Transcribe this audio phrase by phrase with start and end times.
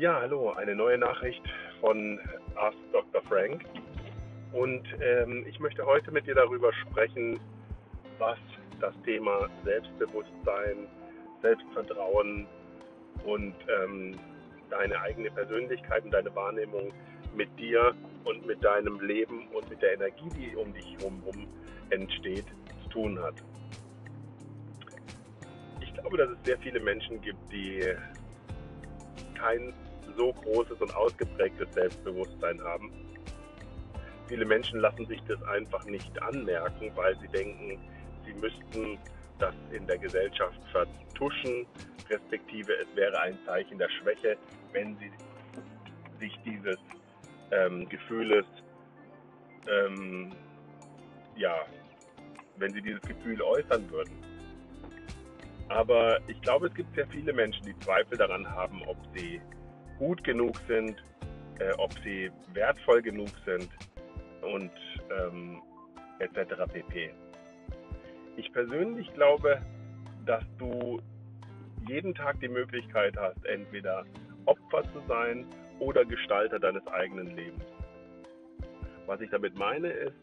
[0.00, 1.42] Ja, hallo, eine neue Nachricht
[1.78, 2.18] von
[2.54, 3.20] Ask Dr.
[3.28, 3.66] Frank.
[4.50, 7.38] Und ähm, ich möchte heute mit dir darüber sprechen,
[8.18, 8.38] was
[8.80, 10.88] das Thema Selbstbewusstsein,
[11.42, 12.46] Selbstvertrauen
[13.26, 14.18] und ähm,
[14.70, 16.94] deine eigene Persönlichkeit und deine Wahrnehmung
[17.36, 17.94] mit dir
[18.24, 21.22] und mit deinem Leben und mit der Energie, die um dich herum
[21.90, 22.46] entsteht,
[22.84, 23.34] zu tun hat.
[25.82, 27.84] Ich glaube, dass es sehr viele Menschen gibt, die
[29.34, 29.74] kein
[30.16, 32.90] so großes und ausgeprägtes Selbstbewusstsein haben.
[34.28, 37.78] Viele Menschen lassen sich das einfach nicht anmerken, weil sie denken,
[38.24, 38.98] sie müssten
[39.38, 41.66] das in der Gesellschaft vertuschen,
[42.08, 44.36] respektive es wäre ein Zeichen der Schwäche,
[44.72, 45.10] wenn sie
[46.20, 46.78] sich dieses
[47.50, 48.44] ähm, Gefühles,
[49.68, 50.32] ähm,
[51.36, 51.54] ja,
[52.56, 54.14] wenn sie dieses Gefühl äußern würden.
[55.68, 59.40] Aber ich glaube, es gibt sehr viele Menschen, die Zweifel daran haben, ob sie
[60.00, 60.96] gut genug sind,
[61.58, 63.68] äh, ob sie wertvoll genug sind
[64.40, 64.72] und
[65.10, 65.62] ähm,
[66.18, 66.64] etc.
[66.72, 67.10] pp.
[68.36, 69.60] Ich persönlich glaube,
[70.24, 71.00] dass du
[71.86, 74.04] jeden Tag die Möglichkeit hast, entweder
[74.46, 75.46] Opfer zu sein
[75.78, 77.64] oder Gestalter deines eigenen Lebens.
[79.06, 80.16] Was ich damit meine ist,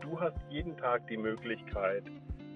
[0.00, 2.04] du hast jeden Tag die Möglichkeit,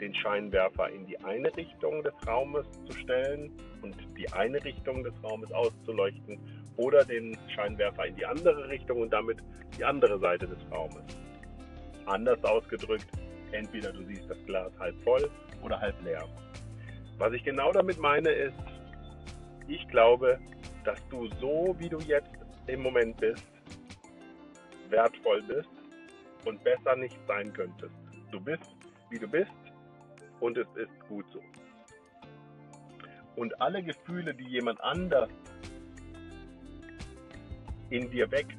[0.00, 3.50] den Scheinwerfer in die eine Richtung des Raumes zu stellen
[3.82, 6.38] und die eine Richtung des Raumes auszuleuchten
[6.76, 9.38] oder den Scheinwerfer in die andere Richtung und damit
[9.76, 11.02] die andere Seite des Raumes.
[12.06, 13.06] Anders ausgedrückt,
[13.52, 15.28] entweder du siehst das Glas halb voll
[15.62, 16.24] oder halb leer.
[17.18, 18.56] Was ich genau damit meine ist,
[19.66, 20.38] ich glaube,
[20.84, 22.30] dass du so, wie du jetzt
[22.68, 23.44] im Moment bist,
[24.88, 25.68] wertvoll bist
[26.46, 27.94] und besser nicht sein könntest.
[28.30, 28.76] Du bist,
[29.10, 29.50] wie du bist
[30.40, 31.42] und es ist gut so.
[33.36, 35.30] Und alle Gefühle, die jemand anders
[37.90, 38.58] in dir weckt,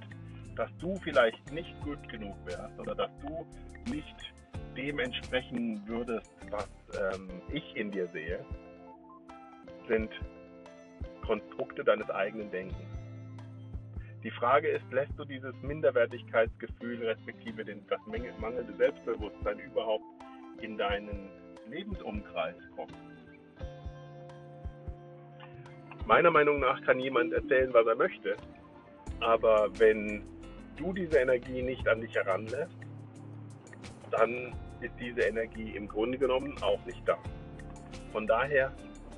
[0.56, 3.46] dass du vielleicht nicht gut genug wärst oder dass du
[3.92, 4.34] nicht
[4.76, 8.46] dem entsprechen würdest, was ähm, ich in dir sehe,
[9.88, 10.10] sind
[11.26, 12.88] Konstrukte deines eigenen Denkens.
[14.24, 20.04] Die Frage ist, lässt du dieses Minderwertigkeitsgefühl respektive den, das mangelnde Selbstbewusstsein überhaupt
[20.62, 21.30] in deinen
[21.70, 22.94] Lebensumkreis kommen.
[26.06, 28.36] Meiner Meinung nach kann jemand erzählen, was er möchte,
[29.20, 30.24] aber wenn
[30.76, 32.78] du diese Energie nicht an dich heranlässt,
[34.12, 37.18] dann ist diese Energie im Grunde genommen auch nicht da.
[38.12, 38.74] Von daher,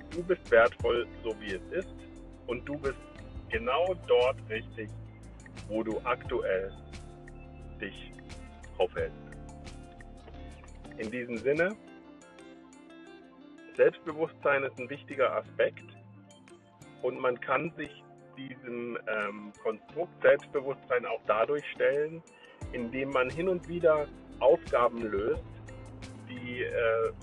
[0.09, 1.95] du bist wertvoll, so wie es ist,
[2.47, 2.99] und du bist
[3.49, 4.89] genau dort richtig,
[5.67, 6.71] wo du aktuell
[7.79, 8.11] dich
[8.77, 9.17] aufhältst.
[10.97, 11.75] In diesem Sinne,
[13.75, 15.85] Selbstbewusstsein ist ein wichtiger Aspekt
[17.01, 18.03] und man kann sich
[18.37, 22.21] diesem ähm, Konstrukt Selbstbewusstsein auch dadurch stellen,
[22.73, 24.07] indem man hin und wieder
[24.39, 25.43] Aufgaben löst,
[26.29, 26.71] die äh,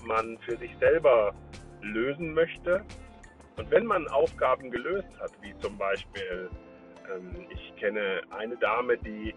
[0.05, 1.33] man für sich selber
[1.81, 2.83] lösen möchte.
[3.57, 6.49] Und wenn man Aufgaben gelöst hat, wie zum Beispiel,
[7.13, 9.33] ähm, ich kenne eine Dame, die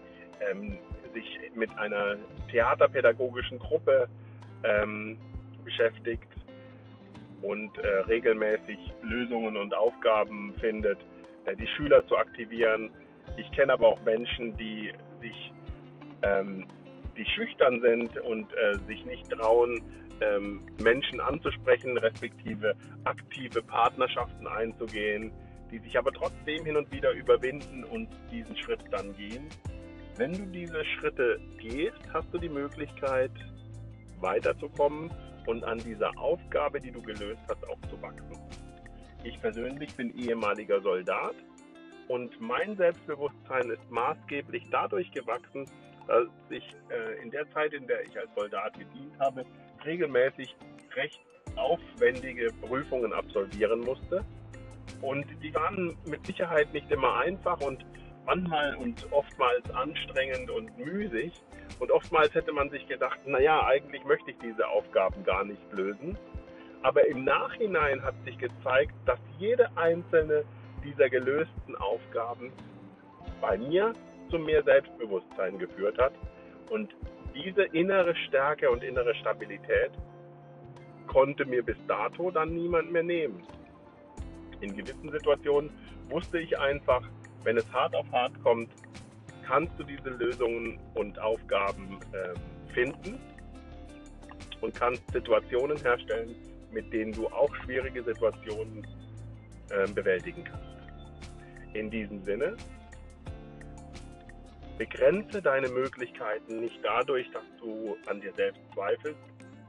[0.49, 0.77] ähm,
[1.13, 2.17] sich mit einer
[2.49, 4.07] theaterpädagogischen Gruppe
[4.63, 5.17] ähm,
[5.63, 6.32] beschäftigt
[7.43, 10.97] und äh, regelmäßig Lösungen und Aufgaben findet,
[11.45, 12.89] äh, die Schüler zu aktivieren.
[13.37, 15.53] Ich kenne aber auch Menschen, die sich
[16.23, 16.65] ähm,
[17.17, 19.81] die schüchtern sind und äh, sich nicht trauen,
[20.21, 25.31] ähm, Menschen anzusprechen, respektive aktive Partnerschaften einzugehen,
[25.71, 29.47] die sich aber trotzdem hin und wieder überwinden und diesen Schritt dann gehen.
[30.17, 33.31] Wenn du diese Schritte gehst, hast du die Möglichkeit,
[34.19, 35.11] weiterzukommen
[35.45, 38.37] und an dieser Aufgabe, die du gelöst hast, auch zu wachsen.
[39.23, 41.35] Ich persönlich bin ehemaliger Soldat
[42.07, 45.65] und mein Selbstbewusstsein ist maßgeblich dadurch gewachsen,
[46.07, 49.45] dass ich äh, in der Zeit, in der ich als Soldat gedient habe,
[49.85, 50.55] regelmäßig
[50.95, 51.21] recht
[51.55, 54.25] aufwendige Prüfungen absolvieren musste.
[55.01, 57.85] Und die waren mit Sicherheit nicht immer einfach und
[58.25, 61.33] manchmal und oftmals anstrengend und müßig.
[61.79, 66.17] Und oftmals hätte man sich gedacht, naja, eigentlich möchte ich diese Aufgaben gar nicht lösen.
[66.83, 70.43] Aber im Nachhinein hat sich gezeigt, dass jede einzelne
[70.83, 72.51] dieser gelösten Aufgaben
[73.41, 73.93] bei mir
[74.29, 76.13] zu mehr Selbstbewusstsein geführt hat.
[76.69, 76.93] Und
[77.33, 79.91] diese innere Stärke und innere Stabilität
[81.07, 83.43] konnte mir bis dato dann niemand mehr nehmen.
[84.61, 85.71] In gewissen Situationen
[86.09, 87.01] wusste ich einfach,
[87.43, 88.69] wenn es hart auf hart kommt,
[89.45, 93.19] kannst du diese Lösungen und Aufgaben äh, finden
[94.61, 96.35] und kannst Situationen herstellen,
[96.71, 98.87] mit denen du auch schwierige Situationen
[99.69, 100.63] äh, bewältigen kannst.
[101.73, 102.55] In diesem Sinne,
[104.77, 109.19] begrenze deine Möglichkeiten nicht dadurch, dass du an dir selbst zweifelst,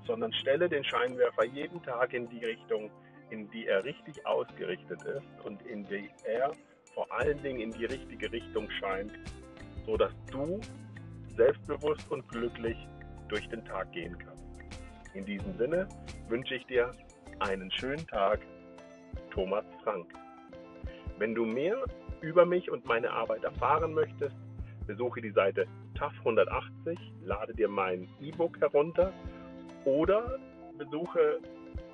[0.06, 2.90] sondern stelle den Scheinwerfer jeden Tag in die Richtung,
[3.30, 6.52] in die er richtig ausgerichtet ist und in die er
[6.94, 9.12] vor allen Dingen in die richtige Richtung scheint,
[9.86, 10.60] so dass du
[11.36, 12.76] selbstbewusst und glücklich
[13.28, 14.44] durch den Tag gehen kannst.
[15.14, 15.88] In diesem Sinne
[16.28, 16.90] wünsche ich dir
[17.40, 18.40] einen schönen Tag,
[19.30, 20.06] Thomas Frank.
[21.18, 21.84] Wenn du mehr
[22.20, 24.36] über mich und meine Arbeit erfahren möchtest,
[24.86, 29.12] besuche die Seite TAF 180, lade dir mein E-Book herunter
[29.84, 30.38] oder
[30.76, 31.38] besuche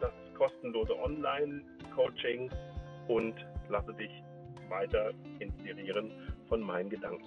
[0.01, 2.51] das kostenlose Online-Coaching
[3.09, 3.35] und
[3.69, 4.11] lasse dich
[4.71, 6.11] weiter inspirieren
[6.49, 7.27] von meinen Gedanken.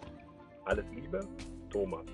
[0.66, 1.28] Alles Liebe,
[1.70, 2.06] Thomas.